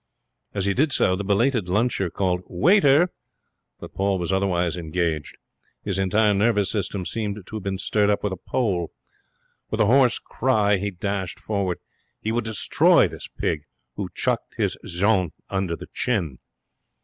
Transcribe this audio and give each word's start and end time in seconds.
As 0.55 0.65
he 0.65 0.73
did 0.73 0.91
so, 0.91 1.15
the 1.15 1.23
belated 1.23 1.65
luncher 1.69 2.09
called 2.11 2.41
'Waiter!' 2.47 3.11
but 3.79 3.93
Paul 3.93 4.17
was 4.17 4.33
otherwise 4.33 4.75
engaged. 4.75 5.37
His 5.83 5.99
entire 5.99 6.33
nervous 6.33 6.71
system 6.71 7.05
seemed 7.05 7.45
to 7.45 7.55
have 7.55 7.61
been 7.61 7.77
stirred 7.77 8.09
up 8.09 8.23
with 8.23 8.33
a 8.33 8.37
pole. 8.37 8.89
With 9.69 9.79
a 9.79 9.85
hoarse 9.85 10.17
cry 10.17 10.77
he 10.77 10.89
dashed 10.89 11.39
forward. 11.39 11.77
He 12.19 12.31
would 12.31 12.45
destroy 12.45 13.07
this 13.07 13.27
pig 13.27 13.61
who 13.93 14.07
chucked 14.15 14.55
his 14.55 14.75
Jeanne 14.83 15.33
under 15.51 15.75
the 15.75 15.87
chin. 15.93 16.39